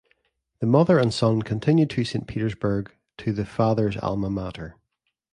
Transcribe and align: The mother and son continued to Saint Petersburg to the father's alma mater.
The 0.61 0.65
mother 0.65 0.97
and 0.97 1.13
son 1.13 1.43
continued 1.43 1.91
to 1.91 2.03
Saint 2.03 2.25
Petersburg 2.25 2.91
to 3.19 3.31
the 3.31 3.45
father's 3.45 3.97
alma 3.97 4.31
mater. 4.31 4.77